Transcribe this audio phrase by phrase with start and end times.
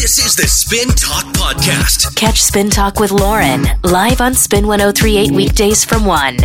[0.00, 2.16] This is the Spin Talk Podcast.
[2.16, 6.38] Catch Spin Talk with Lauren live on Spin 1038 weekdays from 1.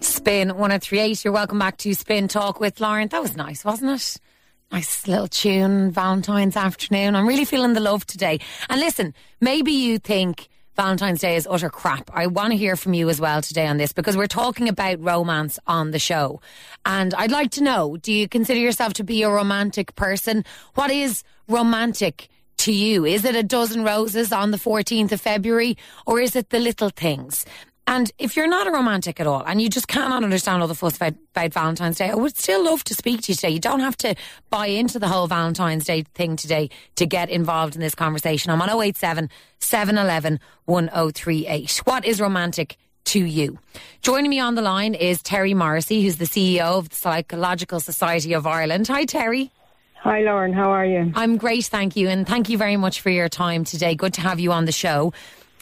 [0.00, 1.22] Spin 1038.
[1.26, 3.08] You're welcome back to Spin Talk with Lauren.
[3.08, 4.16] That was nice, wasn't it?
[4.72, 7.14] Nice little tune, Valentine's afternoon.
[7.14, 8.40] I'm really feeling the love today.
[8.70, 9.12] And listen,
[9.42, 12.10] maybe you think Valentine's Day is utter crap.
[12.14, 15.02] I want to hear from you as well today on this because we're talking about
[15.02, 16.40] romance on the show.
[16.86, 20.44] And I'd like to know do you consider yourself to be a romantic person?
[20.74, 23.04] What is romantic to you?
[23.04, 25.76] Is it a dozen roses on the 14th of February
[26.06, 27.44] or is it the little things?
[27.90, 30.76] And if you're not a romantic at all and you just cannot understand all the
[30.76, 33.50] fuss about, about, Valentine's Day, I would still love to speak to you today.
[33.50, 34.14] You don't have to
[34.48, 38.52] buy into the whole Valentine's Day thing today to get involved in this conversation.
[38.52, 41.82] I'm on 087 711 1038.
[41.84, 42.76] What is romantic
[43.06, 43.58] to you?
[44.02, 48.34] Joining me on the line is Terri Morrissey, who's the CEO of the Psychological Society
[48.34, 48.86] of Ireland.
[48.86, 49.50] Hi, Terri.
[49.96, 50.52] Hi, Lauren.
[50.52, 51.10] How are you?
[51.16, 52.08] I'm great, thank you.
[52.08, 53.96] And thank you very much for your time today.
[53.96, 55.12] Good to have you on the show.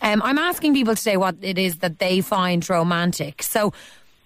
[0.02, 3.42] Um, I'm asking people today what it is that they find romantic.
[3.42, 3.72] So,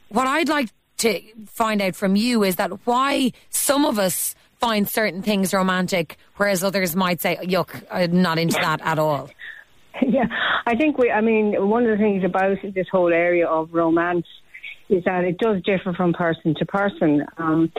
[0.08, 4.88] what I'd like to find out from you is that why some of us find
[4.88, 9.30] certain things romantic, whereas others might say, "Yuck, I'm not into that at all."
[10.04, 10.26] Yeah,
[10.66, 11.10] I think we.
[11.10, 14.26] I mean, one of the things about this whole area of romance
[14.88, 17.25] is that it does differ from person to person.
[17.38, 17.72] Um,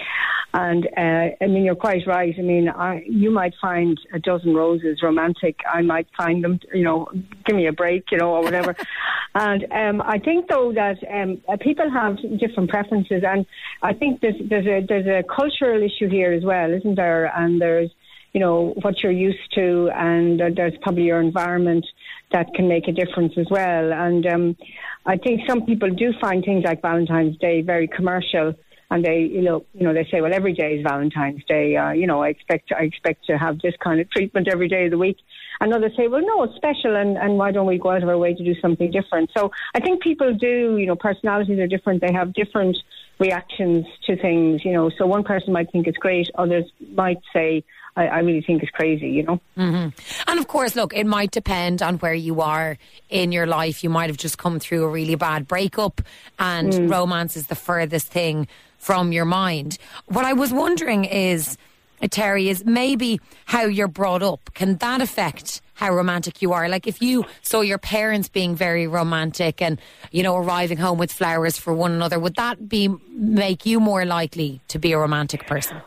[0.54, 2.34] and uh, I mean, you're quite right.
[2.38, 5.60] I mean, I, you might find a dozen roses romantic.
[5.72, 7.08] I might find them, you know,
[7.46, 8.76] give me a break, you know, or whatever.
[9.36, 13.48] and um, I think though that um, uh, people have different preferences, and
[13.82, 17.36] I think there's there's a there's a cultural issue here as well, isn't there?
[17.36, 17.90] And there's
[18.34, 21.86] you know what you're used to, and there's probably your environment
[22.34, 23.94] that can make a difference as well.
[23.94, 24.58] And um,
[25.06, 28.54] I think some people do find things like Valentine's Day very commercial
[28.94, 31.76] and they you know you know they say well every day is Valentine's Day.
[31.76, 34.86] Uh, you know I expect I expect to have this kind of treatment every day
[34.86, 35.18] of the week.
[35.60, 38.10] And others say well no it's special and and why don't we go out of
[38.10, 39.32] our way to do something different?
[39.36, 42.02] So I think people do you know personalities are different.
[42.02, 42.78] They have different
[43.20, 44.92] reactions to things you know.
[44.98, 46.30] So one person might think it's great.
[46.36, 46.66] Others
[46.96, 47.64] might say
[47.96, 49.40] I, I, really think it's crazy, you know.
[49.58, 50.30] Mm-hmm.
[50.30, 52.78] And of course, look, it might depend on where you are
[53.10, 53.84] in your life.
[53.84, 56.02] You might have just come through a really bad breakup,
[56.40, 56.92] and mm.
[56.92, 59.78] romance is the furthest thing from your mind.
[60.08, 61.58] What I was wondering is,
[62.02, 64.54] uh, Terri, is maybe how you're brought up.
[64.54, 66.68] Can that affect how romantic you are?
[66.68, 69.80] Like if you saw your parents being very romantic and,
[70.12, 74.04] you know, arriving home with flowers for one another, would that be make you more
[74.04, 75.82] likely to be a romantic person?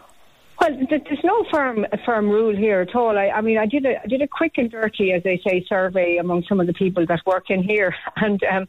[0.60, 3.18] Well, there's no firm firm rule here at all.
[3.18, 5.64] I, I mean, I did a I did a quick and dirty, as they say,
[5.68, 8.66] survey among some of the people that work in here, and um,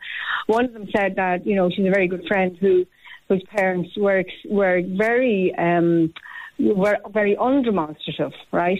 [0.48, 2.86] one of them said that you know she's a very good friend who
[3.30, 6.14] whose parents were were very um,
[6.60, 8.80] were very undemonstrative, right?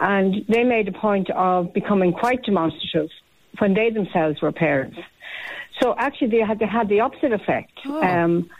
[0.00, 3.10] And they made a point of becoming quite demonstrative
[3.58, 4.98] when they themselves were parents.
[5.80, 7.72] So actually, they had they had the opposite effect.
[7.86, 8.02] Oh.
[8.02, 8.50] Um,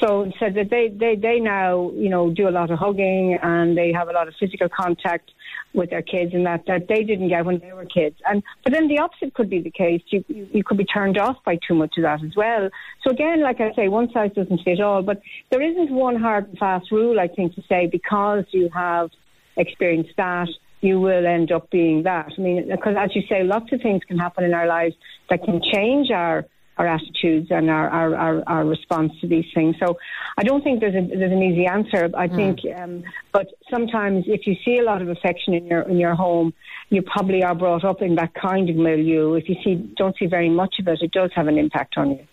[0.00, 3.76] so said that they, they they now you know do a lot of hugging and
[3.76, 5.30] they have a lot of physical contact
[5.74, 8.16] with their kids and that that they didn't get when they were kids.
[8.24, 10.02] And but then the opposite could be the case.
[10.06, 12.70] You you, you could be turned off by too much of that as well.
[13.02, 15.02] So again, like I say, one size doesn't fit all.
[15.02, 17.18] But there isn't one hard and fast rule.
[17.18, 19.10] I think to say because you have
[19.56, 20.48] experienced that
[20.80, 22.32] you will end up being that.
[22.38, 24.94] I mean, because as you say, lots of things can happen in our lives
[25.28, 26.44] that can change our
[26.78, 29.74] our attitudes and our, our, our, our, response to these things.
[29.84, 29.98] So
[30.36, 32.08] I don't think there's, a, there's an easy answer.
[32.16, 32.36] I mm.
[32.36, 33.02] think, um,
[33.32, 36.54] but sometimes if you see a lot of affection in your in your home,
[36.90, 39.34] you probably are brought up in that kind of milieu.
[39.34, 42.12] If you see don't see very much of it, it does have an impact on
[42.12, 42.26] you.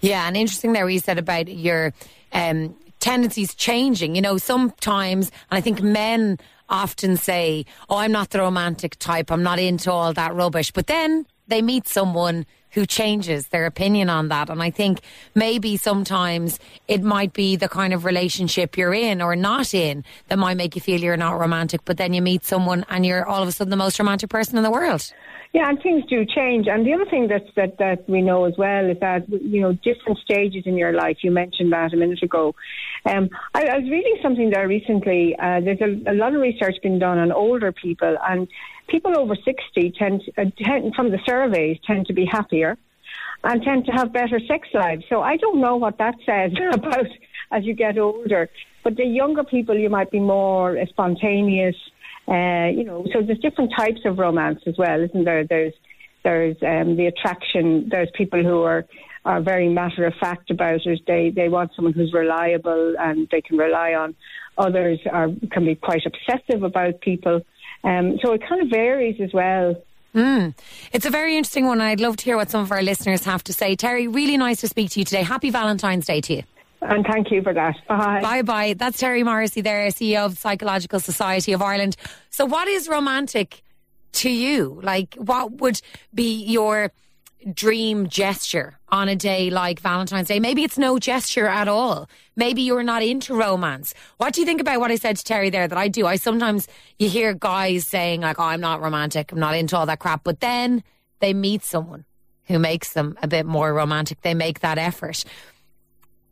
[0.00, 1.92] Yeah, and interesting there, you said about your
[2.32, 4.16] um, tendencies changing.
[4.16, 6.38] You know, sometimes, and I think men
[6.68, 9.30] often say, "Oh, I'm not the romantic type.
[9.30, 14.10] I'm not into all that rubbish," but then they meet someone who changes their opinion
[14.10, 14.50] on that.
[14.50, 15.00] And I think
[15.34, 20.38] maybe sometimes it might be the kind of relationship you're in or not in that
[20.38, 23.42] might make you feel you're not romantic, but then you meet someone and you're all
[23.42, 25.12] of a sudden the most romantic person in the world.
[25.52, 26.66] Yeah, and things do change.
[26.66, 29.74] And the other thing that, that, that we know as well is that, you know,
[29.74, 32.54] different stages in your life, you mentioned that a minute ago.
[33.04, 35.36] Um, I, I was reading something there recently.
[35.38, 38.48] Uh, there's a, a lot of research being done on older people, and
[38.88, 42.61] people over 60 tend, uh, tend, from the surveys, tend to be happier
[43.44, 45.04] and tend to have better sex lives.
[45.08, 47.06] So I don't know what that says about
[47.50, 48.48] as you get older.
[48.84, 51.76] But the younger people, you might be more spontaneous,
[52.28, 55.44] uh, you know, so there's different types of romance as well, isn't there?
[55.44, 55.74] There's
[56.24, 57.88] there's um, the attraction.
[57.90, 58.86] There's people who are
[59.24, 61.00] are very matter of fact about it.
[61.06, 64.14] They they want someone who's reliable and they can rely on.
[64.58, 67.42] Others are can be quite obsessive about people.
[67.84, 69.76] Um, so it kind of varies as well.
[70.14, 70.54] Mm.
[70.92, 73.42] It's a very interesting one, I'd love to hear what some of our listeners have
[73.44, 73.76] to say.
[73.76, 75.22] Terri, really nice to speak to you today.
[75.22, 76.42] Happy Valentine's Day to you.
[76.82, 77.76] And thank you for that.
[77.88, 78.20] Bye.
[78.20, 78.74] Bye bye.
[78.74, 81.96] That's Terri Morrissey there, CEO of the Psychological Society of Ireland.
[82.30, 83.62] So, what is romantic
[84.14, 84.80] to you?
[84.82, 85.80] Like, what would
[86.12, 86.90] be your
[87.52, 90.40] dream gesture on a day like Valentine's Day?
[90.40, 92.08] Maybe it's no gesture at all.
[92.36, 93.94] Maybe you're not into romance.
[94.18, 96.06] What do you think about what I said to Terri there that I do?
[96.06, 96.68] I sometimes,
[96.98, 100.24] you hear guys saying, like, oh, I'm not romantic, I'm not into all that crap,
[100.24, 100.82] but then
[101.20, 102.04] they meet someone
[102.46, 104.20] who makes them a bit more romantic.
[104.22, 105.24] They make that effort.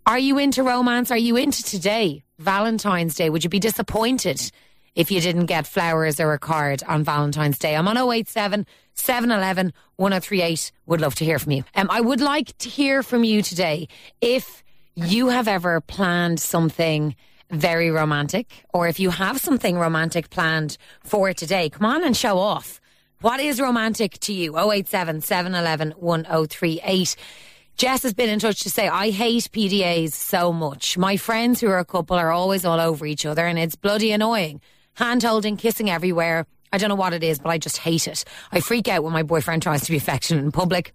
[0.06, 1.10] Are you into romance?
[1.10, 3.30] Are you into today, Valentine's Day?
[3.30, 4.50] Would you be disappointed
[4.94, 7.76] if you didn't get flowers or a card on Valentine's Day?
[7.76, 10.72] I'm on 087 711 1038.
[10.86, 11.64] Would love to hear from you.
[11.74, 13.88] Um, I would like to hear from you today
[14.20, 14.62] if
[14.94, 17.14] you have ever planned something
[17.50, 21.68] very romantic or if you have something romantic planned for today.
[21.68, 22.80] Come on and show off.
[23.20, 24.58] What is romantic to you?
[24.58, 27.16] 087 711 1038.
[27.76, 30.98] Jess has been in touch to say, I hate PDAs so much.
[30.98, 34.12] My friends who are a couple are always all over each other and it's bloody
[34.12, 34.60] annoying.
[35.00, 36.46] Hand holding, kissing everywhere.
[36.74, 38.22] I don't know what it is, but I just hate it.
[38.52, 40.92] I freak out when my boyfriend tries to be affectionate in public.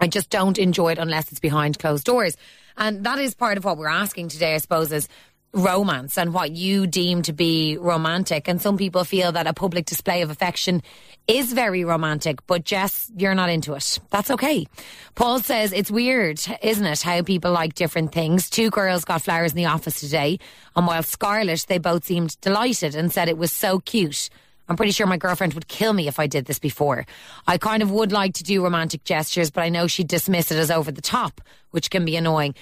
[0.00, 2.34] I just don't enjoy it unless it's behind closed doors.
[2.78, 5.06] And that is part of what we're asking today, I suppose, is
[5.52, 8.48] romance and what you deem to be romantic.
[8.48, 10.82] And some people feel that a public display of affection
[11.26, 13.98] is very romantic, but Jess, you're not into it.
[14.10, 14.66] That's okay.
[15.14, 18.48] Paul says it's weird, isn't it, how people like different things.
[18.48, 20.38] Two girls got flowers in the office today,
[20.76, 24.28] and while Scarlet, they both seemed delighted and said it was so cute.
[24.68, 27.06] I'm pretty sure my girlfriend would kill me if I did this before.
[27.46, 30.58] I kind of would like to do romantic gestures, but I know she'd dismiss it
[30.58, 31.40] as over the top,
[31.70, 32.54] which can be annoying.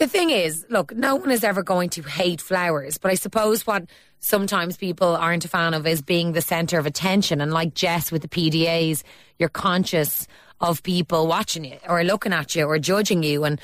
[0.00, 3.66] The thing is, look, no one is ever going to hate flowers, but I suppose
[3.66, 3.84] what
[4.18, 7.42] sometimes people aren't a fan of is being the centre of attention.
[7.42, 9.02] And like Jess with the PDAs,
[9.38, 10.26] you're conscious
[10.58, 13.44] of people watching you or looking at you or judging you.
[13.44, 13.60] And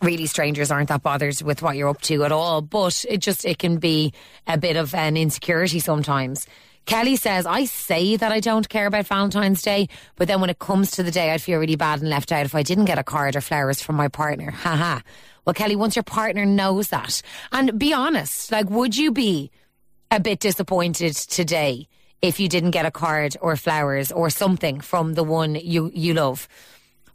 [0.00, 2.62] really, strangers aren't that bothered with what you're up to at all.
[2.62, 4.12] But it just, it can be
[4.46, 6.46] a bit of an insecurity sometimes.
[6.86, 10.60] Kelly says, I say that I don't care about Valentine's Day, but then when it
[10.60, 12.98] comes to the day, I'd feel really bad and left out if I didn't get
[12.98, 14.52] a card or flowers from my partner.
[14.52, 15.00] Haha.
[15.44, 19.50] Well, Kelly, once your partner knows that, and be honest, like, would you be
[20.10, 21.88] a bit disappointed today
[22.20, 26.14] if you didn't get a card or flowers or something from the one you, you
[26.14, 26.46] love?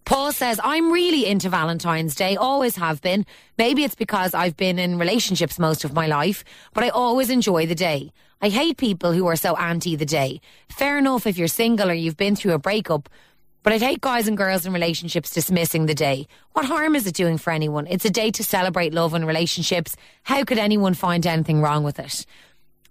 [0.03, 3.25] Paul says, I'm really into Valentine's Day, always have been.
[3.57, 6.43] Maybe it's because I've been in relationships most of my life,
[6.73, 8.11] but I always enjoy the day.
[8.41, 10.41] I hate people who are so anti the day.
[10.69, 13.09] Fair enough if you're single or you've been through a breakup,
[13.63, 16.27] but I'd hate guys and girls in relationships dismissing the day.
[16.53, 17.87] What harm is it doing for anyone?
[17.87, 19.95] It's a day to celebrate love and relationships.
[20.23, 22.25] How could anyone find anything wrong with it?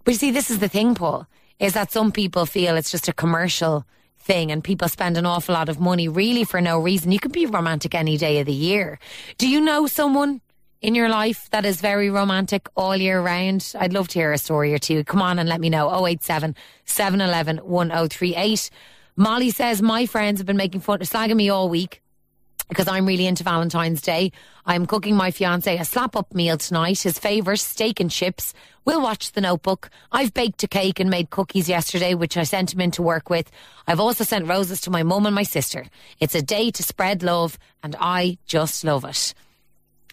[0.04, 1.26] But you see, this is the thing, Paul,
[1.58, 3.84] is that some people feel it's just a commercial
[4.18, 7.12] thing and people spend an awful lot of money really for no reason.
[7.12, 8.98] You can be romantic any day of the year.
[9.38, 10.40] Do you know someone
[10.82, 13.72] in your life that is very romantic all year round?
[13.78, 15.04] I'd love to hear a story or two.
[15.04, 16.06] Come on and let me know.
[16.06, 16.54] 087
[16.84, 18.70] 711 1038.
[19.16, 22.02] Molly says, My friends have been making fun, of slagging me all week
[22.68, 24.32] because I'm really into Valentine's Day.
[24.64, 28.54] I'm cooking my fiance a slap up meal tonight, his favourite, steak and chips.
[28.84, 29.90] We'll watch the notebook.
[30.12, 33.30] I've baked a cake and made cookies yesterday, which I sent him in to work
[33.30, 33.50] with.
[33.86, 35.86] I've also sent roses to my mum and my sister.
[36.20, 39.32] It's a day to spread love, and I just love it.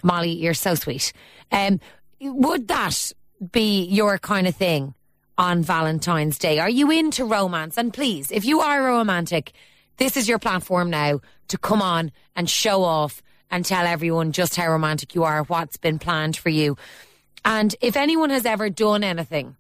[0.04, 1.12] Molly, you're so sweet.
[1.52, 1.80] Um,
[2.22, 3.12] would that
[3.52, 4.94] be your kind of thing
[5.38, 6.60] on Valentine's Day?
[6.60, 7.78] Are you into romance?
[7.78, 9.54] And please, if you are romantic,
[9.98, 13.22] this is your platform now to come on and show off
[13.52, 16.78] and tell everyone just how romantic you are, what's been planned for you.
[17.46, 19.56] And if anyone has ever done anything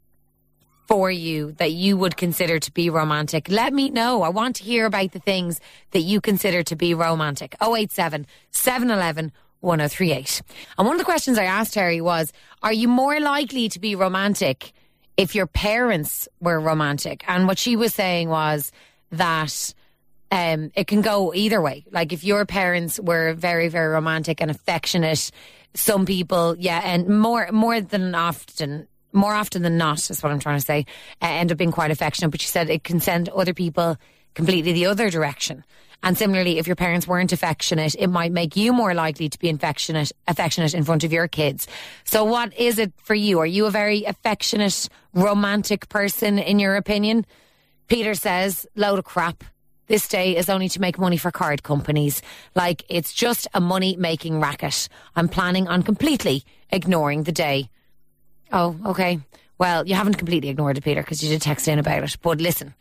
[0.87, 4.23] for you that you would consider to be romantic, let me know.
[4.23, 5.59] I want to hear about the things
[5.91, 7.55] that you consider to be romantic.
[7.61, 10.41] 087 711 1038.
[10.77, 13.95] And one of the questions I asked Terri was Are you more likely to be
[13.95, 14.73] romantic
[15.17, 17.23] if your parents were romantic?
[17.27, 18.71] And what she was saying was
[19.11, 19.73] that
[20.31, 21.85] um, it can go either way.
[21.91, 25.29] Like if your parents were very, very romantic and affectionate,
[25.75, 30.39] some people, yeah, and more more than often, more often than not, is what I'm
[30.39, 30.85] trying to say,
[31.21, 32.29] uh, end up being quite affectionate.
[32.29, 33.97] But she said it can send other people
[34.33, 35.63] completely the other direction.
[36.03, 39.49] And similarly, if your parents weren't affectionate, it might make you more likely to be
[39.49, 41.65] affectionate, affectionate in front of your kids.
[42.03, 43.39] So, what is it for you?
[43.39, 47.25] Are you a very affectionate, romantic person, in your opinion?
[47.87, 49.45] Peter says, load of crap.
[49.87, 52.21] This day is only to make money for card companies.
[52.55, 54.89] Like it's just a money making racket.
[55.15, 57.69] I'm planning on completely ignoring the day.
[58.51, 59.19] Oh, okay.
[59.57, 62.17] Well, you haven't completely ignored it, Peter, because you did text in about it.
[62.21, 62.73] But listen,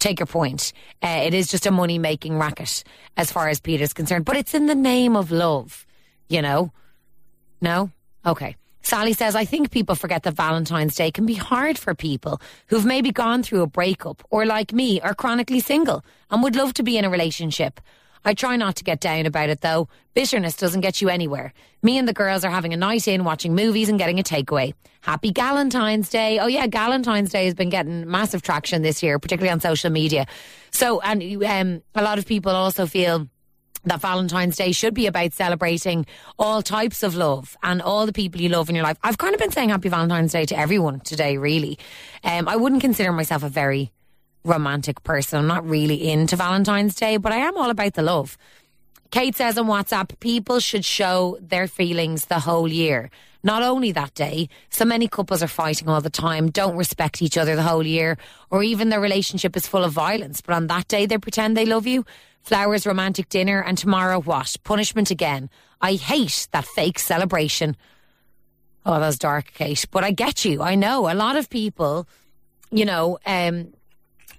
[0.00, 0.72] take your point.
[1.00, 2.82] Uh, it is just a money making racket
[3.16, 4.24] as far as Peter's concerned.
[4.24, 5.86] But it's in the name of love,
[6.28, 6.72] you know?
[7.60, 7.90] No?
[8.26, 8.56] Okay.
[8.82, 12.84] Sally says, I think people forget that Valentine's Day can be hard for people who've
[12.84, 16.82] maybe gone through a breakup or, like me, are chronically single and would love to
[16.82, 17.80] be in a relationship.
[18.24, 19.88] I try not to get down about it though.
[20.14, 21.52] Bitterness doesn't get you anywhere.
[21.82, 24.74] Me and the girls are having a night in, watching movies and getting a takeaway.
[25.00, 26.38] Happy Galentine's Day.
[26.38, 30.26] Oh yeah, Galentine's Day has been getting massive traction this year, particularly on social media.
[30.70, 33.28] So, and um, a lot of people also feel
[33.84, 36.04] that Valentine's Day should be about celebrating
[36.38, 38.98] all types of love and all the people you love in your life.
[39.02, 41.78] I've kind of been saying Happy Valentine's Day to everyone today, really.
[42.22, 43.92] Um, I wouldn't consider myself a very
[44.44, 45.38] romantic person.
[45.38, 48.36] I'm not really into Valentine's Day, but I am all about the love.
[49.10, 53.10] Kate says on WhatsApp, people should show their feelings the whole year.
[53.42, 57.36] Not only that day, so many couples are fighting all the time, don't respect each
[57.36, 58.18] other the whole year,
[58.50, 61.66] or even their relationship is full of violence, but on that day they pretend they
[61.66, 62.04] love you.
[62.42, 64.56] Flowers, romantic dinner, and tomorrow what?
[64.62, 65.50] Punishment again.
[65.80, 67.76] I hate that fake celebration.
[68.86, 69.84] Oh, that's dark, Kate.
[69.90, 70.62] But I get you.
[70.62, 72.06] I know a lot of people,
[72.70, 73.72] you know, um,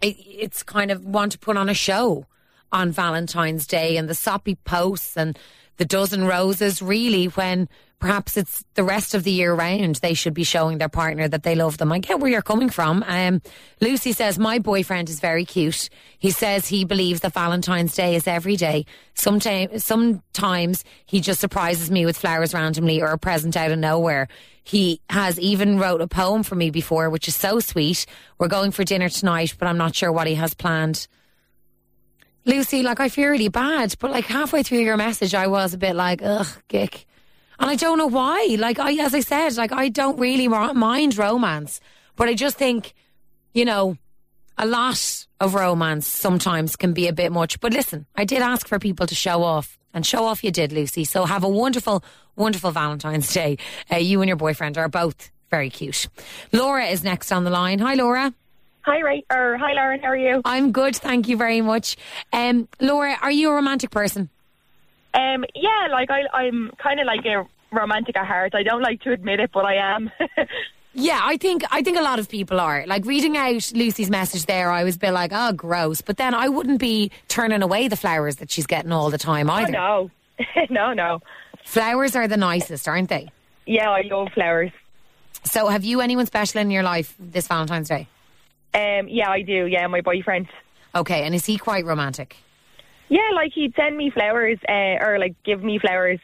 [0.02, 2.26] it, it's kind of want to put on a show
[2.72, 5.38] on Valentine's Day and the soppy posts and
[5.78, 7.68] the dozen roses, really, when
[8.00, 11.44] perhaps it's the rest of the year round they should be showing their partner that
[11.44, 11.92] they love them.
[11.92, 13.04] I get where you're coming from.
[13.08, 13.42] Um,
[13.80, 15.90] Lucy says, My boyfriend is very cute.
[16.18, 18.86] He says he believes that Valentine's Day is every day.
[19.14, 24.28] Sometimes, sometimes he just surprises me with flowers randomly or a present out of nowhere.
[24.64, 28.06] He has even wrote a poem for me before, which is so sweet.
[28.38, 31.08] We're going for dinner tonight, but I'm not sure what he has planned.
[32.46, 35.78] Lucy, like I feel really bad, but like halfway through your message, I was a
[35.78, 37.06] bit like, ugh, gick.
[37.60, 38.56] And I don't know why.
[38.58, 41.80] Like I, as I said, like I don't really mind romance,
[42.16, 42.94] but I just think,
[43.54, 43.98] you know,
[44.58, 47.60] a lot of romance sometimes can be a bit much.
[47.60, 50.72] But listen, I did ask for people to show off, and show off you did,
[50.72, 51.06] Lucy.
[51.06, 52.04] So have a wonderful,
[52.36, 53.58] wonderful Valentine's Day.
[53.92, 56.08] Uh, you and your boyfriend are both very cute.
[56.52, 57.80] Laura is next on the line.
[57.80, 58.34] Hi, Laura.
[58.84, 59.24] Hi, Ray.
[59.32, 60.00] Or hi, Lauren.
[60.02, 60.42] How are you?
[60.44, 61.98] I'm good, thank you very much.
[62.34, 64.30] Um, Laura, are you a romantic person?
[65.14, 68.56] Um, yeah, like I, I'm kind of like a romantic at heart.
[68.56, 70.12] I don't like to admit it, but I am.
[70.94, 72.86] yeah, I think I think a lot of people are.
[72.86, 76.02] Like reading out Lucy's message there, I was a bit like, oh, gross.
[76.02, 79.50] But then I wouldn't be turning away the flowers that she's getting all the time
[79.50, 79.78] either.
[79.78, 81.22] Oh, no, no, no.
[81.64, 83.30] Flowers are the nicest, aren't they?
[83.66, 84.72] Yeah, I love flowers.
[85.44, 88.08] So, have you anyone special in your life this Valentine's Day?
[88.74, 89.66] Um, yeah, I do.
[89.66, 90.48] Yeah, my boyfriend.
[90.94, 92.36] Okay, and is he quite romantic?
[93.08, 96.20] Yeah, like he'd send me flowers, uh, or like give me flowers,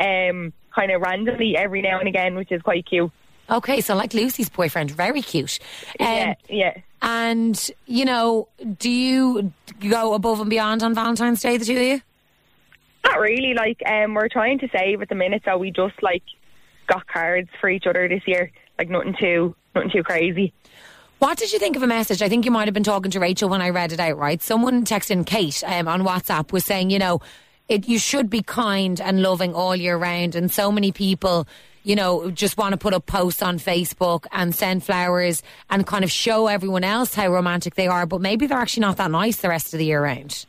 [0.00, 3.10] um, kind of randomly every now and again, which is quite cute.
[3.52, 5.58] Okay, so like Lucy's boyfriend, very cute.
[6.00, 6.76] Um, yeah, yeah.
[7.02, 9.52] And you know, do you
[9.88, 12.00] go above and beyond on Valentine's Day, the two of you?
[13.04, 13.52] Not really.
[13.54, 16.22] Like, um, we're trying to save at the minute, so we just like
[16.86, 18.50] got cards for each other this year.
[18.78, 20.52] Like nothing too, nothing too crazy.
[21.18, 22.22] What did you think of a message?
[22.22, 24.42] I think you might have been talking to Rachel when I read it out, right?
[24.42, 27.20] Someone texting Kate um, on WhatsApp was saying, you know,
[27.68, 30.34] it, you should be kind and loving all year round.
[30.34, 31.46] And so many people,
[31.82, 36.04] you know, just want to put up posts on Facebook and send flowers and kind
[36.04, 39.38] of show everyone else how romantic they are, but maybe they're actually not that nice
[39.38, 40.46] the rest of the year round.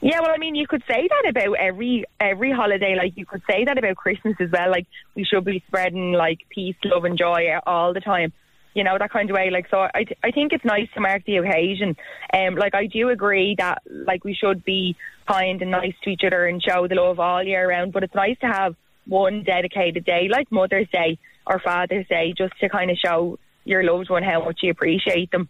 [0.00, 2.94] Yeah, well, I mean, you could say that about every every holiday.
[2.96, 4.70] Like you could say that about Christmas as well.
[4.70, 4.86] Like
[5.16, 8.32] we should be spreading like peace, love, and joy all the time
[8.78, 9.50] you know, that kind of way.
[9.50, 11.96] Like, so I, I think it's nice to mark the occasion.
[12.32, 14.94] Um, like, I do agree that, like, we should be
[15.26, 18.14] kind and nice to each other and show the love all year round, but it's
[18.14, 18.76] nice to have
[19.08, 23.82] one dedicated day, like Mother's Day or Father's Day, just to kind of show your
[23.82, 25.48] loved one how much you appreciate them.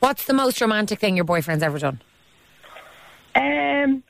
[0.00, 2.00] What's the most romantic thing your boyfriend's ever done?
[3.34, 4.02] Um,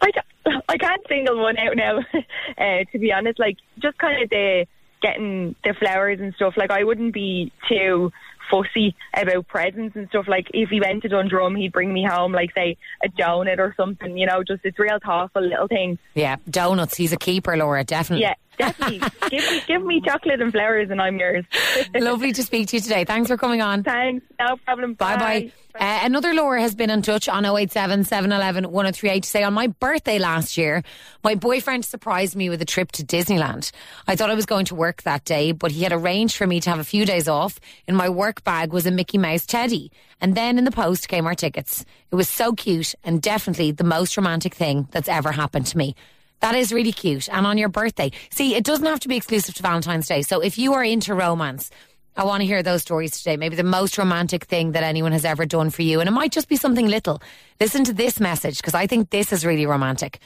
[0.00, 0.10] I,
[0.68, 1.98] I can't single one out now,
[2.58, 3.38] uh, to be honest.
[3.38, 4.66] Like, just kind of the
[5.02, 6.54] getting the flowers and stuff.
[6.56, 8.12] Like I wouldn't be too
[8.50, 10.26] fussy about presents and stuff.
[10.28, 13.74] Like if he went to Dundrum, he'd bring me home like say a donut or
[13.76, 14.16] something.
[14.16, 15.98] You know, just it's real thoughtful little things.
[16.14, 16.96] Yeah, donuts.
[16.96, 17.84] He's a keeper, Laura.
[17.84, 18.22] Definitely.
[18.22, 19.00] Yeah, definitely.
[19.30, 21.44] give me give me chocolate and flowers, and I'm yours.
[21.94, 23.04] Lovely to speak to you today.
[23.04, 23.82] Thanks for coming on.
[23.82, 24.24] Thanks.
[24.38, 24.94] No problem.
[24.94, 25.52] Bye bye.
[25.78, 29.66] Uh, another Laura has been in touch on 087 711 1038 to say, on my
[29.66, 30.82] birthday last year,
[31.22, 33.70] my boyfriend surprised me with a trip to Disneyland.
[34.06, 36.60] I thought I was going to work that day, but he had arranged for me
[36.60, 37.60] to have a few days off.
[37.86, 39.92] In my work bag was a Mickey Mouse teddy.
[40.20, 41.84] And then in the post came our tickets.
[42.10, 45.94] It was so cute and definitely the most romantic thing that's ever happened to me.
[46.40, 47.28] That is really cute.
[47.28, 48.12] And on your birthday.
[48.30, 50.22] See, it doesn't have to be exclusive to Valentine's Day.
[50.22, 51.70] So if you are into romance,
[52.16, 53.36] I want to hear those stories today.
[53.36, 56.00] Maybe the most romantic thing that anyone has ever done for you.
[56.00, 57.20] And it might just be something little.
[57.60, 60.18] Listen to this message because I think this is really romantic.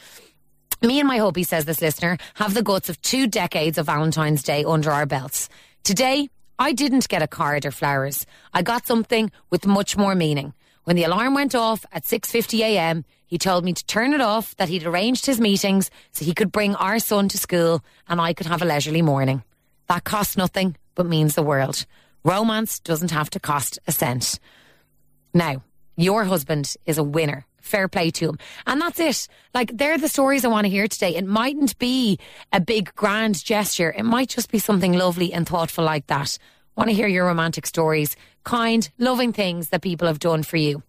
[0.82, 4.42] Me and my hubby, says this listener, have the guts of two decades of Valentine's
[4.42, 5.48] Day under our belts.
[5.82, 8.24] Today, I didn't get a card or flowers.
[8.54, 10.54] I got something with much more meaning.
[10.84, 14.56] When the alarm went off at 6:50 a.m., he told me to turn it off,
[14.56, 18.32] that he'd arranged his meetings so he could bring our son to school and I
[18.34, 19.44] could have a leisurely morning.
[19.86, 21.86] That cost nothing but means the world.
[22.24, 24.40] Romance doesn't have to cost a cent.
[25.32, 25.62] Now,
[25.96, 27.46] your husband is a winner.
[27.60, 28.38] Fair play to him.
[28.66, 29.28] And that's it.
[29.54, 31.14] Like, they're the stories I want to hear today.
[31.14, 32.18] It mightn't be
[32.52, 33.92] a big grand gesture.
[33.96, 36.38] It might just be something lovely and thoughtful like that.
[36.76, 40.82] Want to hear your romantic stories, kind, loving things that people have done for you.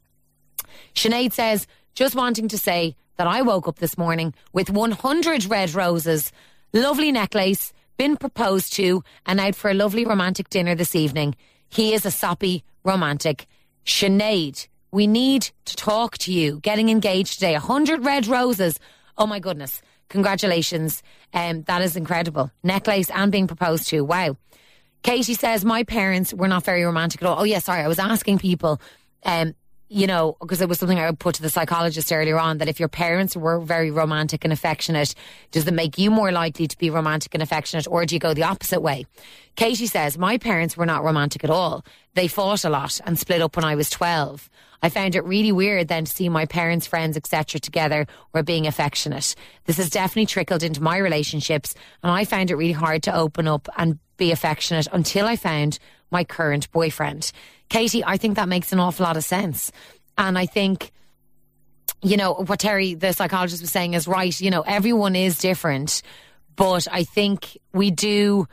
[0.95, 5.73] Sinead says, just wanting to say that I woke up this morning with 100 red
[5.73, 6.31] roses,
[6.73, 11.35] lovely necklace, been proposed to, and out for a lovely romantic dinner this evening.
[11.69, 13.47] He is a soppy romantic.
[13.85, 16.59] Sinead, we need to talk to you.
[16.61, 17.53] Getting engaged today.
[17.53, 18.79] 100 red roses.
[19.17, 19.81] Oh my goodness.
[20.09, 21.03] Congratulations.
[21.33, 22.51] Um, that is incredible.
[22.63, 24.01] Necklace and being proposed to.
[24.01, 24.35] Wow.
[25.03, 27.39] Katie says, My parents were not very romantic at all.
[27.39, 27.81] Oh, yeah, sorry.
[27.81, 28.81] I was asking people,
[29.23, 29.55] um,
[29.87, 32.69] you know, because it was something I would put to the psychologist earlier on that
[32.69, 35.13] if your parents were very romantic and affectionate,
[35.51, 38.33] does it make you more likely to be romantic and affectionate, or do you go
[38.33, 39.05] the opposite way?
[39.55, 41.83] Katie says, My parents were not romantic at all.
[42.13, 44.49] They fought a lot and split up when I was 12.
[44.83, 47.59] I found it really weird then to see my parents, friends, etc.
[47.59, 49.35] together or being affectionate.
[49.65, 53.47] This has definitely trickled into my relationships and I found it really hard to open
[53.47, 55.79] up and be affectionate until I found
[56.11, 57.31] my current boyfriend.
[57.69, 59.71] Katie, I think that makes an awful lot of sense.
[60.15, 60.91] And I think,
[62.03, 64.39] you know, what Terri, the psychologist, was saying is right.
[64.39, 66.03] You know, everyone is different,
[66.55, 68.47] but I think we do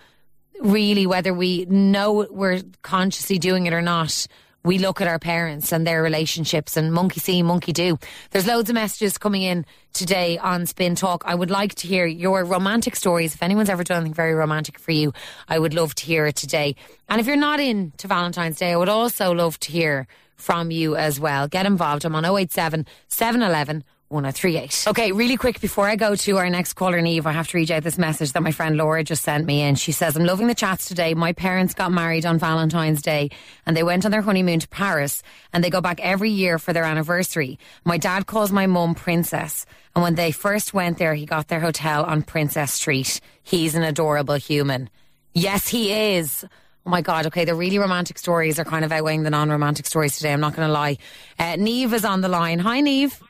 [0.59, 4.27] really, whether we know we're consciously doing it or not,
[4.69, 7.99] we look at our parents and their relationships and monkey see, monkey do.
[8.33, 11.23] There's loads of messages coming in today on Spin Talk.
[11.25, 13.35] I would like to hear your romantic stories.
[13.35, 15.15] If anyone's ever done anything very romantic for you,
[15.49, 16.77] I would love to hear it today.
[17.09, 20.71] And if you're not in to Valentine's Day, I would also love to hear from
[20.71, 21.49] you as well.
[21.49, 22.05] Get involved.
[22.05, 24.85] I'm on 087 711 1038.
[24.89, 27.71] Okay, really quick before I go to our next caller, Neve, I have to read
[27.71, 29.75] out this message that my friend Laura just sent me in.
[29.75, 31.13] She says, I'm loving the chats today.
[31.15, 33.31] My parents got married on Valentine's Day
[33.67, 36.73] and they went on their honeymoon to Paris and they go back every year for
[36.73, 37.59] their anniversary.
[37.85, 39.67] My dad calls my mum Princess.
[39.95, 43.21] And when they first went there, he got their hotel on Princess Street.
[43.43, 44.89] He's an adorable human.
[45.35, 46.45] Yes, he is.
[46.87, 47.27] Oh my God.
[47.27, 47.45] Okay.
[47.45, 50.33] The really romantic stories are kind of outweighing the non romantic stories today.
[50.33, 50.97] I'm not going to lie.
[51.39, 52.59] Uh, Neve is on the line.
[52.61, 53.23] Hi, Neve.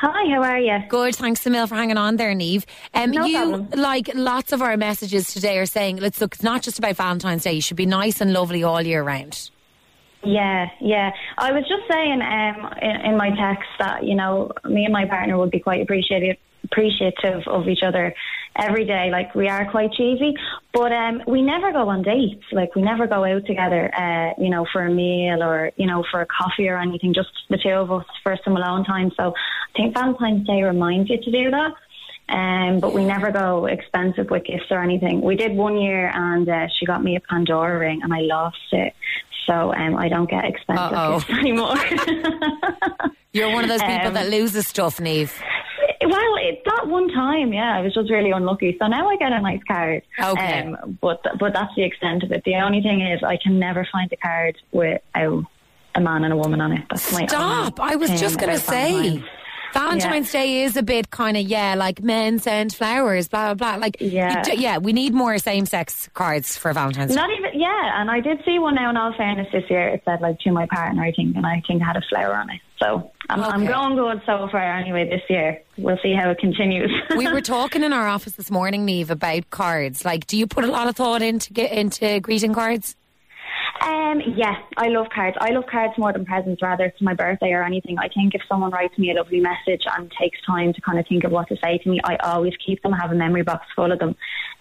[0.00, 0.78] Hi, how are you?
[0.88, 1.14] Good.
[1.14, 2.64] Thanks a mil for hanging on there, Neve.
[2.94, 3.68] Um, No you, problem.
[3.74, 7.42] like lots of our messages today are saying, let's look, it's not just about Valentine's
[7.42, 7.52] Day.
[7.52, 9.50] You should be nice and lovely all year round.
[10.24, 11.10] Yeah, yeah.
[11.36, 15.04] I was just saying um, in, in my text that you know me and my
[15.04, 18.14] partner would be quite appreciative appreciative of each other
[18.56, 19.08] every day.
[19.10, 20.34] Like we are quite cheesy,
[20.72, 22.44] but um, we never go on dates.
[22.52, 23.90] Like we never go out together.
[23.94, 27.14] Uh, you know, for a meal or you know for a coffee or anything.
[27.14, 29.10] Just the two of us for some alone time.
[29.16, 31.72] So I think Valentine's Day reminds you to do that.
[32.28, 35.20] Um, but we never go expensive with gifts or anything.
[35.20, 38.56] We did one year, and uh, she got me a Pandora ring, and I lost
[38.70, 38.94] it.
[39.48, 41.18] So um, I don't get expensive Uh-oh.
[41.18, 41.74] gifts anymore.
[43.32, 45.32] You're one of those people Um, that loses stuff, Neve.
[46.02, 48.76] Well, it, that one time, yeah, I was just really unlucky.
[48.80, 50.02] So now I get a nice card.
[50.18, 50.60] Okay.
[50.62, 52.42] Um, but but that's the extent of it.
[52.44, 55.44] The only thing is, I can never find a card without
[55.94, 56.84] a man and a woman on it.
[56.88, 57.80] That's my Stop.
[57.80, 59.22] I was just going to say.
[59.72, 60.04] Valentine's.
[60.04, 63.80] Valentine's Day is a bit kind of yeah, like men send flowers, blah blah blah.
[63.80, 64.42] Like Yeah.
[64.42, 67.10] do- yeah, we need more same-sex cards for Valentine's.
[67.10, 67.16] Day.
[67.16, 68.00] Not even, yeah.
[68.00, 68.90] And I did see one now.
[68.90, 71.62] In all fairness, this year it said like to my partner, I think, and I
[71.66, 72.60] think it had a flower on it.
[72.82, 74.78] So I'm, I'm going good so far.
[74.78, 76.90] Anyway, this year we'll see how it continues.
[77.16, 80.04] we were talking in our office this morning, Neve, about cards.
[80.04, 82.96] Like, do you put a lot of thought into get into greeting cards?
[83.80, 85.36] Um, yeah, I love cards.
[85.40, 87.98] I love cards more than presents, rather it's my birthday or anything.
[87.98, 91.06] I think if someone writes me a lovely message and takes time to kind of
[91.06, 92.92] think of what to say to me, I always keep them.
[92.92, 94.16] I have a memory box full of them.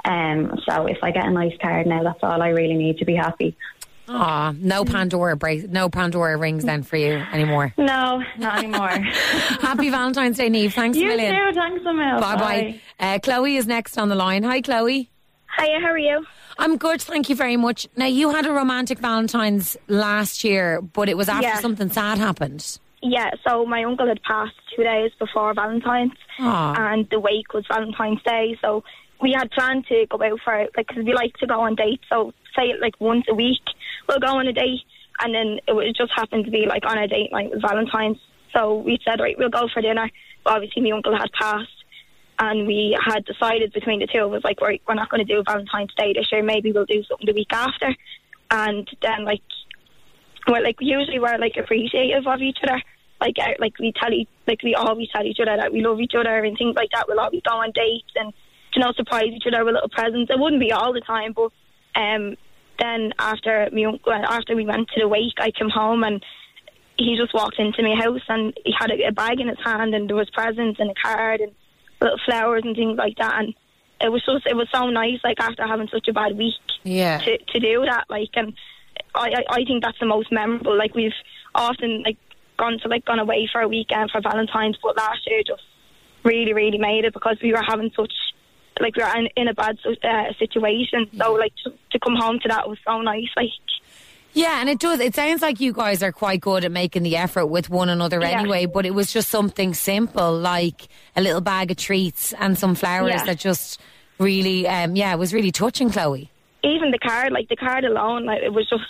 [0.05, 3.05] Um, so if I get a nice card now, that's all I really need to
[3.05, 3.57] be happy.
[4.11, 7.73] Ah, no Pandora break, no Pandora rings then for you anymore.
[7.77, 8.89] No, not anymore.
[8.89, 10.73] Happy Valentine's Day, Neve.
[10.73, 11.33] Thanks a you million.
[11.33, 11.59] too.
[11.59, 12.19] Thanks a million.
[12.19, 12.81] Bye bye.
[12.99, 14.43] Uh, Chloe is next on the line.
[14.43, 15.09] Hi, Chloe.
[15.57, 16.25] Hiya, how are you?
[16.57, 17.87] I'm good, thank you very much.
[17.95, 21.59] Now, you had a romantic Valentine's last year, but it was after Yeah.
[21.59, 22.79] something sad happened.
[23.01, 26.75] yeah, so my uncle had passed two days before Valentine's, Aw.
[26.91, 28.57] and the week was Valentine's Day.
[28.61, 28.83] So
[29.21, 32.03] we had planned to go out for like because we like to go on dates.
[32.09, 33.61] So say it like once a week
[34.09, 34.81] we'll go on a date,
[35.21, 38.17] and then it would just happened to be like on a date night with Valentine's.
[38.53, 40.09] So we said right, we'll go for dinner.
[40.43, 41.78] But obviously, my uncle had passed,
[42.39, 45.33] and we had decided between the two of us like we're we're not going to
[45.33, 46.41] do Valentine's Day this year.
[46.41, 47.93] Maybe we'll do something the week after,
[48.49, 49.41] and then like
[50.47, 52.81] well, like usually we're like appreciative of each other.
[53.21, 55.99] Like, uh, like we tell each, like we always tell each other that we love
[55.99, 57.05] each other and things like that.
[57.07, 58.33] We'll always go on dates and
[58.73, 60.31] you know surprise each other with little presents.
[60.31, 61.51] It wouldn't be all the time, but
[61.95, 62.37] um,
[62.79, 66.23] then after me after we went to the wake, I came home and
[66.97, 69.93] he just walked into my house and he had a, a bag in his hand
[69.93, 71.51] and there was presents and a card and
[72.01, 73.53] little flowers and things like that and
[74.01, 77.17] it was just it was so nice like after having such a bad week Yeah.
[77.19, 78.53] to to do that like and
[79.15, 81.11] I, I I think that's the most memorable like we've
[81.55, 82.17] often like
[82.57, 85.63] gone to like gone away for a weekend for Valentine's but last year just
[86.23, 88.13] really really made it because we were having such
[88.79, 91.05] like we were in, in a bad uh, situation.
[91.17, 93.49] So like to, to come home to that was so nice like
[94.33, 94.99] Yeah, and it does.
[94.99, 98.19] It sounds like you guys are quite good at making the effort with one another
[98.21, 98.39] Yeah.
[98.39, 102.75] anyway, but it was just something simple like a little bag of treats and some
[102.75, 103.23] flowers Yeah.
[103.25, 103.79] that just
[104.19, 106.29] really, um, yeah, it was really touching, Chloe.
[106.63, 108.83] even the card, like the card alone, like it was just.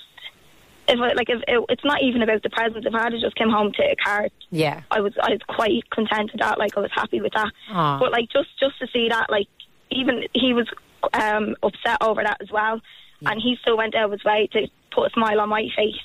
[0.91, 3.35] If I, like if it, it's not even about the presents, if I had just
[3.35, 4.81] came home to a card, Yeah.
[4.89, 6.57] I was I was quite content with that.
[6.57, 7.51] Like I was happy with that.
[7.71, 7.99] Aw.
[7.99, 9.45] But like just just to see that, like
[9.91, 10.67] even he was
[11.13, 12.81] um upset over that as well,
[13.23, 15.95] and he still went out of his way to put a smile on my face,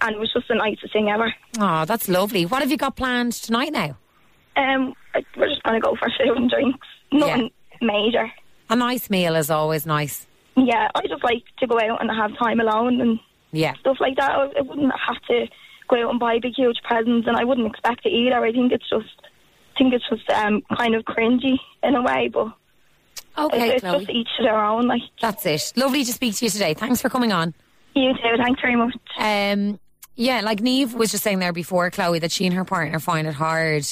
[0.00, 1.32] and it was just the nicest thing ever.
[1.58, 2.46] Oh, that's lovely.
[2.46, 3.96] What have you got planned tonight now?
[4.56, 4.94] Um,
[5.36, 7.50] we're just gonna go for food and drinks, nothing
[7.80, 8.30] major.
[8.68, 10.26] A nice meal is always nice.
[10.56, 13.18] Yeah, I just like to go out and have time alone and
[13.52, 13.74] Yeah.
[13.80, 14.30] stuff like that.
[14.30, 15.46] I, I wouldn't have to
[15.88, 18.44] go out and buy big, huge presents, and I wouldn't expect it either.
[18.44, 19.08] I think it's just,
[19.74, 22.48] I think it's just um, kind of cringy in a way, but
[23.38, 24.86] Okay, it's, it's just each to their own.
[24.86, 25.72] Like That's it.
[25.76, 26.74] Lovely to speak to you today.
[26.74, 27.54] Thanks for coming on.
[27.94, 28.36] You too.
[28.36, 28.96] Thanks very much.
[29.18, 29.78] Um,
[30.16, 33.26] yeah, like Neve was just saying there before, Chloe, that she and her partner find
[33.26, 33.86] it hard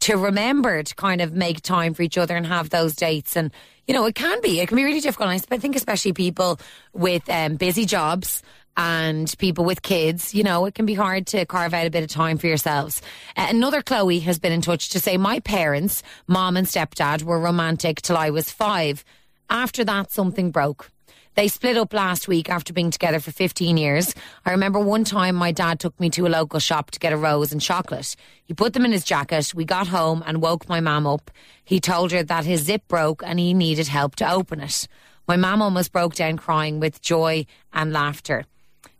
[0.00, 3.36] to remember to kind of make time for each other and have those dates.
[3.36, 3.50] And,
[3.86, 5.28] you know, it can be, it can be really difficult.
[5.30, 6.58] I think especially people
[6.92, 8.42] with um, busy jobs
[8.76, 12.04] and people with kids, you know, it can be hard to carve out a bit
[12.04, 13.00] of time for yourselves.
[13.36, 17.40] Uh, another Chloe has been in touch to say, my parents, mom and stepdad, were
[17.40, 19.02] romantic till I was five.
[19.48, 20.90] After that, something broke.
[21.36, 24.14] They split up last week after being together for 15 years.
[24.46, 27.16] I remember one time my dad took me to a local shop to get a
[27.18, 28.16] rose and chocolate.
[28.44, 29.52] He put them in his jacket.
[29.54, 31.30] We got home and woke my mum up.
[31.62, 34.88] He told her that his zip broke and he needed help to open it.
[35.28, 38.46] My mum almost broke down crying with joy and laughter.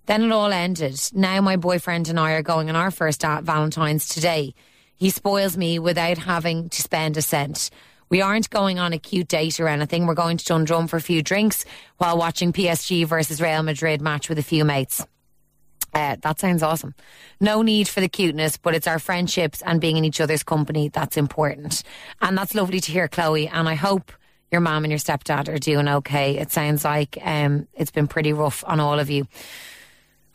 [0.05, 1.01] Then it all ended.
[1.15, 4.53] Now my boyfriend and I are going on our first Valentine's today.
[4.95, 7.71] He spoils me without having to spend a cent.
[8.09, 10.07] We aren't going on a cute date or anything.
[10.07, 11.65] We're going to Dundrum for a few drinks
[11.99, 15.05] while watching PSG versus Real Madrid match with a few mates.
[15.93, 16.95] Uh, that sounds awesome.
[17.41, 20.91] No need for the cuteness, but it's our friendships and being in each other's company
[20.91, 21.83] that's important.
[22.21, 23.49] And that's lovely to hear, Chloe.
[23.49, 24.13] And I hope
[24.53, 26.39] your mom and your stepdad are doing okay.
[26.39, 29.27] It sounds like um, it's been pretty rough on all of you.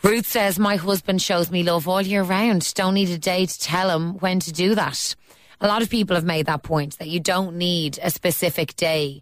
[0.03, 2.73] Ruth says, My husband shows me love all year round.
[2.73, 5.15] Don't need a day to tell him when to do that.
[5.61, 9.21] A lot of people have made that point that you don't need a specific day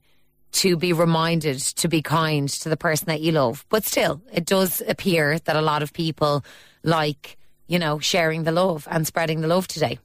[0.52, 3.66] to be reminded to be kind to the person that you love.
[3.70, 6.44] But still, it does appear that a lot of people
[6.82, 10.00] like, you know, sharing the love and spreading the love today.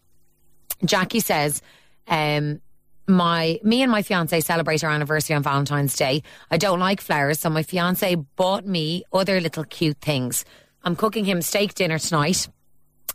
[0.85, 1.63] Jackie says,
[2.09, 2.61] um,
[3.07, 6.23] my me and my fiance celebrate our anniversary on Valentine's Day.
[6.51, 10.45] I don't like flowers, so my fiance bought me other little cute things.
[10.83, 12.49] I'm cooking him steak dinner tonight,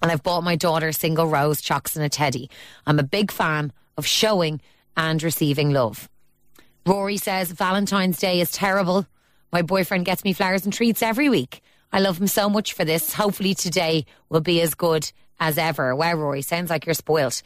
[0.01, 2.49] and I've bought my daughter single rose chocks and a teddy.
[2.85, 4.61] I'm a big fan of showing
[4.95, 6.09] and receiving love.
[6.85, 9.05] Rory says Valentine's Day is terrible.
[9.51, 11.61] My boyfriend gets me flowers and treats every week.
[11.91, 13.13] I love him so much for this.
[13.13, 15.95] Hopefully today will be as good as ever.
[15.95, 17.41] Wow, Rory, sounds like you're spoilt.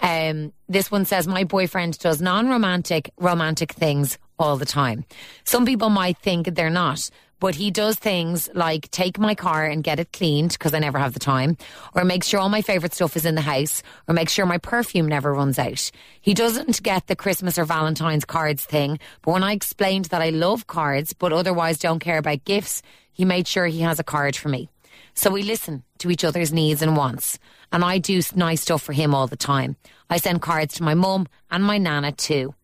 [0.00, 5.04] Um, this one says my boyfriend does non-romantic romantic things all the time.
[5.44, 7.08] Some people might think they're not,
[7.40, 10.98] but he does things like take my car and get it cleaned because I never
[10.98, 11.56] have the time,
[11.94, 14.58] or make sure all my favorite stuff is in the house, or make sure my
[14.58, 15.90] perfume never runs out.
[16.20, 20.30] He doesn't get the Christmas or Valentine's cards thing, but when I explained that I
[20.30, 24.34] love cards but otherwise don't care about gifts, he made sure he has a card
[24.34, 24.68] for me.
[25.14, 27.38] So we listen to each other's needs and wants.
[27.72, 29.76] And I do nice stuff for him all the time.
[30.10, 32.54] I send cards to my mum and my nana too.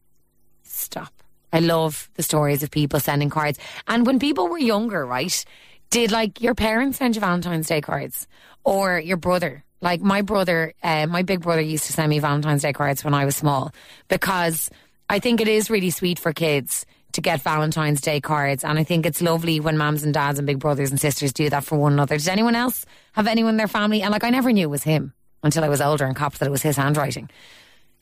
[0.63, 1.13] Stop.
[1.53, 3.59] I love the stories of people sending cards.
[3.89, 5.45] And when people were younger, right?
[5.91, 8.29] Did like your parents send you Valentine's Day cards?
[8.63, 9.65] Or your brother?
[9.81, 13.15] Like my brother, uh, my big brother used to send me Valentine's Day cards when
[13.15, 13.73] I was small
[14.09, 14.71] because
[15.09, 18.64] I think it is really sweet for kids to get Valentine's Day cards.
[18.64, 21.51] And I think it's lovely when mums and dads and big brothers and sisters do
[21.51, 22.16] that for one another.
[22.16, 24.03] Does anyone else have anyone in their family?
[24.03, 26.46] And like, I never knew it was him until I was older and copped that
[26.46, 27.31] it was his handwriting.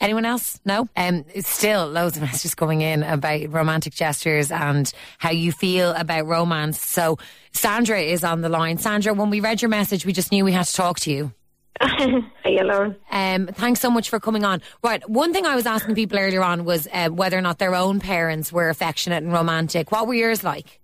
[0.00, 0.60] Anyone else?
[0.64, 0.88] No?
[0.96, 6.26] Um, still loads of messages coming in about romantic gestures and how you feel about
[6.26, 6.80] romance.
[6.80, 7.18] So
[7.52, 8.78] Sandra is on the line.
[8.78, 11.32] Sandra, when we read your message, we just knew we had to talk to you.
[13.10, 14.62] Um, thanks so much for coming on.
[14.82, 17.74] Right, one thing I was asking people earlier on was uh, whether or not their
[17.74, 19.92] own parents were affectionate and romantic.
[19.92, 20.80] What were yours like?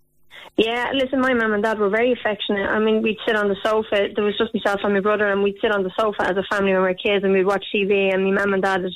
[0.57, 2.68] Yeah, listen, my mum and dad were very affectionate.
[2.68, 4.09] I mean, we'd sit on the sofa.
[4.14, 6.44] There was just myself and my brother, and we'd sit on the sofa as a
[6.48, 8.92] family when we were kids, and we'd watch TV, and my mum and dad would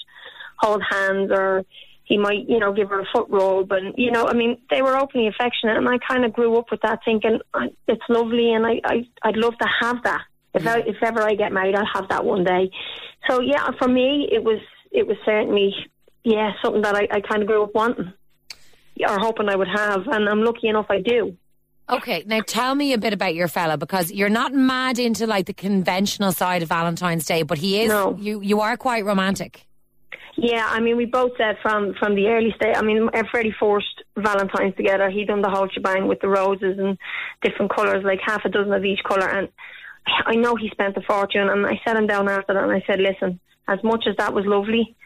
[0.58, 1.64] hold hands, or
[2.04, 4.82] he might, you know, give her a foot rub, and you know, I mean, they
[4.82, 7.40] were openly affectionate, and I kind of grew up with that, thinking
[7.88, 10.22] it's lovely, and I, I, I'd love to have that.
[10.60, 12.70] If I, if ever I get married, I'll have that one day.
[13.28, 15.74] So yeah, for me, it was, it was certainly,
[16.24, 18.12] yeah, something that I, I kind of grew up wanting
[19.00, 21.36] or hoping I would have, and I'm lucky enough I do.
[21.90, 25.46] Okay, now tell me a bit about your fella because you're not mad into like
[25.46, 27.88] the conventional side of Valentine's Day, but he is.
[27.88, 28.14] No.
[28.20, 29.66] You you are quite romantic.
[30.36, 32.76] Yeah, I mean, we both said from from the early stage.
[32.76, 35.08] I mean, Freddie forced Valentine's together.
[35.08, 36.98] He done the whole shebang with the roses and
[37.42, 39.28] different colours, like half a dozen of each colour.
[39.28, 39.48] And
[40.26, 41.48] I know he spent a fortune.
[41.48, 44.34] And I sat him down after that, and I said, "Listen, as much as that
[44.34, 44.96] was lovely,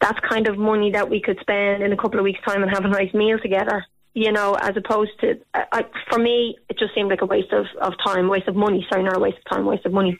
[0.00, 2.70] that's kind of money that we could spend in a couple of weeks' time and
[2.70, 3.84] have a nice meal together."
[4.14, 7.66] You know, as opposed to, I, for me, it just seemed like a waste of,
[7.80, 8.84] of time, waste of money.
[8.90, 10.16] Sorry, not a waste of time, waste of money.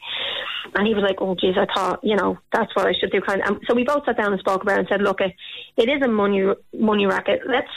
[0.75, 3.19] And he was like, "Oh, geez, I thought, you know, that's what I should do."
[3.19, 3.47] Kind of.
[3.47, 5.33] And so we both sat down and spoke about it and said, "Look, it,
[5.75, 7.41] it is a money money racket.
[7.45, 7.71] Let's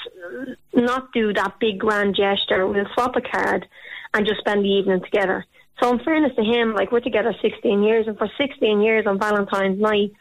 [0.75, 2.67] not do that big grand gesture.
[2.67, 3.67] We'll swap a card
[4.15, 5.47] and just spend the evening together."
[5.81, 9.19] So, in fairness to him, like we're together 16 years, and for 16 years on
[9.19, 10.13] Valentine's night,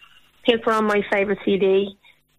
[0.45, 1.95] he'll put on my favourite CD,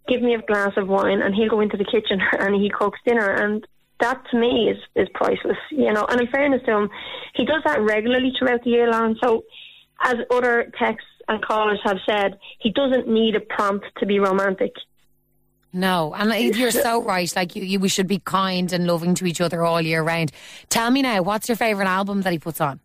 [0.08, 2.98] give me a glass of wine, and he'll go into the kitchen and he cooks
[3.06, 3.30] dinner.
[3.30, 3.66] And
[4.00, 6.06] that to me is, is priceless, you know.
[6.08, 6.90] And in fairness to him,
[7.34, 9.16] he does that regularly throughout the year long.
[9.22, 9.44] So,
[10.04, 14.72] as other texts and callers have said, he doesn't need a prompt to be romantic.
[15.72, 17.34] No, and you're so right.
[17.34, 20.32] Like you, you, we should be kind and loving to each other all year round.
[20.68, 22.80] Tell me now, what's your favourite album that he puts on?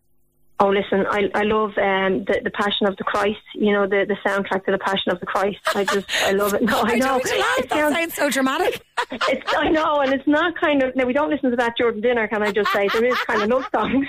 [0.60, 3.38] Oh, listen, I I love um, the the Passion of the Christ.
[3.54, 5.58] You know the the soundtrack to the Passion of the Christ.
[5.74, 6.62] I just I love it.
[6.62, 7.14] No, I, know.
[7.14, 7.28] mean to.
[7.34, 8.82] It sounds- sounds so dramatic.
[9.12, 10.96] it's I know, and it's not kind of.
[10.96, 12.26] Now we don't listen to that during dinner.
[12.26, 14.06] Can I just say there is kind of love songs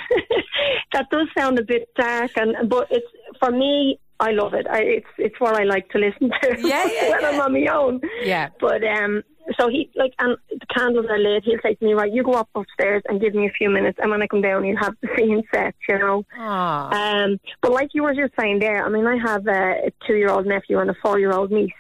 [0.94, 3.08] that does sound a bit dark, and but it's
[3.40, 4.00] for me.
[4.22, 4.68] I love it.
[4.70, 7.68] I, it's it's what I like to listen to Yeah, yeah, when I'm on my
[7.74, 8.02] own.
[8.22, 8.50] Yeah.
[8.60, 9.24] But um,
[9.58, 11.44] so he like, and the candles are lit.
[11.46, 13.98] He'll say to me, "Right, you go up upstairs and give me a few minutes,
[14.02, 16.26] and when I come down, he'll have the scene set." You know.
[16.38, 17.24] Aw.
[17.24, 20.46] Um, but like you were just saying there, I mean, I have a, a two-year-old
[20.46, 21.72] nephew and a four-year-old niece,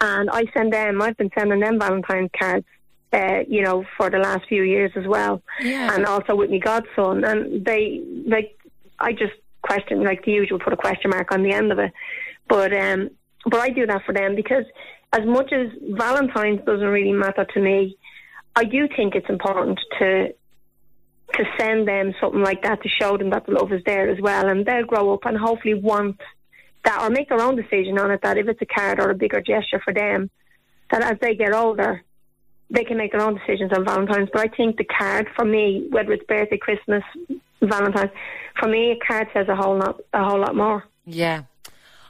[0.00, 1.00] and I send them.
[1.02, 2.66] I've been sending them Valentine's cards,
[3.12, 5.94] uh, you know, for the last few years as well, Yeah.
[5.94, 7.24] and also with my godson.
[7.24, 8.56] And they like,
[8.98, 11.92] I just question like the usual, put a question mark on the end of it.
[12.48, 13.10] But um,
[13.46, 14.64] but I do that for them because
[15.12, 17.96] as much as Valentine's doesn't really matter to me,
[18.56, 20.34] I do think it's important to
[21.34, 24.20] to send them something like that to show them that the love is there as
[24.20, 26.20] well, and they'll grow up and hopefully want
[26.84, 28.20] that or make their own decision on it.
[28.22, 30.30] That if it's a card or a bigger gesture for them,
[30.90, 32.02] that as they get older,
[32.68, 34.28] they can make their own decisions on Valentine's.
[34.32, 37.02] But I think the card for me, whether it's birthday, Christmas,
[37.62, 38.10] Valentine's,
[38.60, 40.84] for me, a card says a whole lot, a whole lot more.
[41.06, 41.44] Yeah.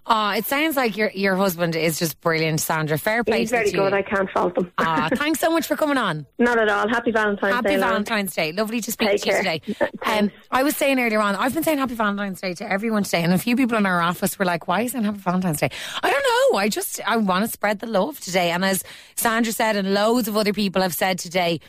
[0.04, 2.98] Oh, it sounds like your your husband is just brilliant, Sandra.
[2.98, 3.76] Fair play He's to very you.
[3.76, 3.94] good.
[3.94, 4.72] I can't fault him.
[4.78, 6.26] Ah, thanks so much for coming on.
[6.40, 6.88] Not at all.
[6.88, 7.76] Happy Valentine's Happy Day.
[7.78, 8.50] Valentine's Day.
[8.52, 9.60] Lovely to speak Take to you today.
[10.04, 13.22] Um, I was saying earlier on, I've been saying Happy Valentine's Day to everyone today,
[13.22, 15.70] and a few people in our office were like, "Why is it Happy Valentine's Day?"
[16.02, 16.58] I don't know.
[16.58, 18.82] I just I want to spread the love today, and as
[19.14, 21.60] Sandra said, and loads of other people have said today.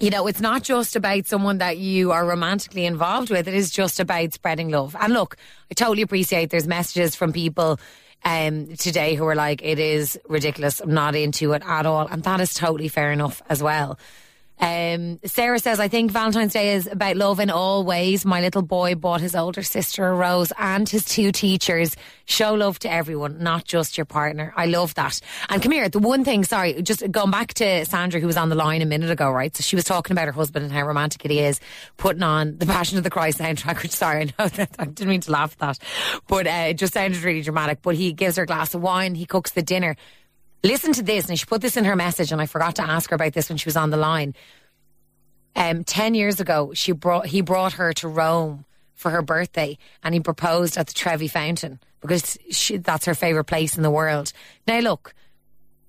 [0.00, 3.48] You know, it's not just about someone that you are romantically involved with.
[3.48, 4.94] It is just about spreading love.
[5.00, 5.36] And look,
[5.72, 7.80] I totally appreciate there's messages from people
[8.24, 10.78] um, today who are like, it is ridiculous.
[10.78, 12.06] I'm not into it at all.
[12.06, 13.98] And that is totally fair enough as well.
[14.60, 18.24] Um, Sarah says, I think Valentine's Day is about love in all ways.
[18.24, 21.94] My little boy bought his older sister a rose and his two teachers.
[22.24, 24.52] Show love to everyone, not just your partner.
[24.56, 25.20] I love that.
[25.48, 28.48] And come here, the one thing, sorry, just going back to Sandra, who was on
[28.48, 29.56] the line a minute ago, right?
[29.56, 31.60] So she was talking about her husband and how romantic it is,
[31.96, 35.08] putting on the Passion of the Christ soundtrack, which, sorry, I know that I didn't
[35.08, 35.78] mean to laugh at that,
[36.26, 37.80] but uh, it just sounded really dramatic.
[37.82, 39.96] But he gives her a glass of wine, he cooks the dinner.
[40.62, 43.10] Listen to this, and she put this in her message, and I forgot to ask
[43.10, 44.34] her about this when she was on the line.
[45.54, 48.64] Um, ten years ago, she brought he brought her to Rome
[48.98, 53.46] for her birthday and he proposed at the Trevi Fountain because she, that's her favourite
[53.46, 54.32] place in the world.
[54.66, 55.14] Now, look,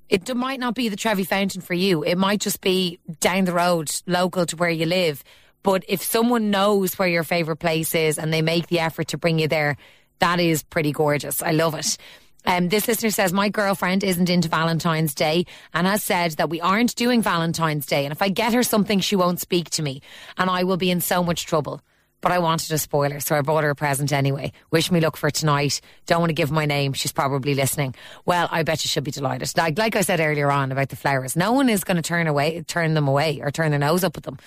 [0.10, 2.04] it might not be the Trevi Fountain for you.
[2.04, 5.24] It might just be down the road, local to where you live.
[5.64, 9.18] But if someone knows where your favourite place is and they make the effort to
[9.18, 9.76] bring you there,
[10.20, 11.42] that is pretty gorgeous.
[11.42, 11.98] I love it.
[12.46, 16.62] Um, this listener says, My girlfriend isn't into Valentine's Day and has said that we
[16.62, 18.06] aren't doing Valentine's Day.
[18.06, 20.02] And if I get her something, she won't speak to me
[20.38, 21.82] and I will be in so much trouble.
[22.22, 24.52] But I wanted a spoiler, so I bought her a present anyway.
[24.72, 25.80] Wish me luck for tonight.
[26.06, 26.92] Don't want to give my name.
[26.92, 27.96] She's probably listening.
[28.26, 29.50] Well, I bet you she'll be delighted.
[29.56, 32.28] Like, like I said earlier on about the flowers, no one is going to turn
[32.28, 34.38] away, turn them away, or turn their nose up at them.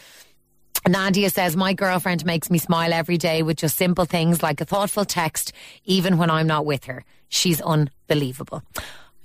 [0.86, 4.64] Nadia says, My girlfriend makes me smile every day with just simple things like a
[4.64, 5.52] thoughtful text,
[5.84, 7.04] even when I'm not with her.
[7.28, 8.62] She's unbelievable.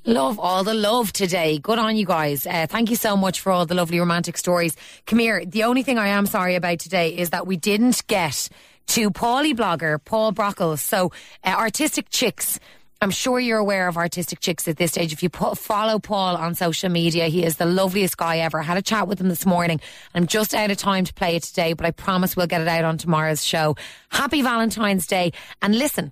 [0.06, 1.58] Love all the love today.
[1.58, 2.46] Good on you guys.
[2.48, 4.78] Uh, thank you so much for all the lovely romantic stories.
[5.06, 5.44] Come here.
[5.44, 8.48] The only thing I am sorry about today is that we didn't get
[8.88, 10.80] to Paulie blogger Paul Brockles.
[10.80, 11.12] So,
[11.44, 12.60] uh, Artistic Chicks
[13.00, 15.14] I'm sure you're aware of Artistic Chicks at this stage.
[15.14, 18.60] If you follow Paul on social media, he is the loveliest guy ever.
[18.60, 19.80] I had a chat with him this morning.
[20.16, 22.68] I'm just out of time to play it today, but I promise we'll get it
[22.68, 23.76] out on tomorrow's show.
[24.10, 25.34] Happy Valentine's Day.
[25.62, 26.12] And listen,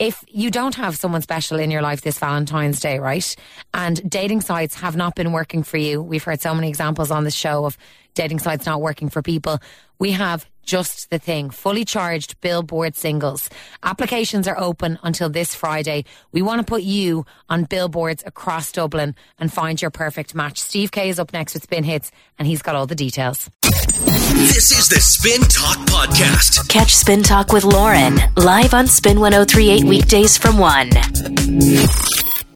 [0.00, 3.36] if you don't have someone special in your life this Valentine's Day, right?
[3.72, 6.02] And dating sites have not been working for you.
[6.02, 7.78] We've heard so many examples on the show of
[8.14, 9.60] dating sites not working for people.
[9.98, 11.50] We have just the thing.
[11.50, 13.48] Fully charged billboard singles.
[13.82, 16.04] Applications are open until this Friday.
[16.32, 20.58] We want to put you on billboards across Dublin and find your perfect match.
[20.58, 23.48] Steve Kay is up next with Spin Hits and he's got all the details.
[23.62, 26.68] This is the Spin Talk Podcast.
[26.68, 30.90] Catch Spin Talk with Lauren live on Spin 1038 weekdays from 1.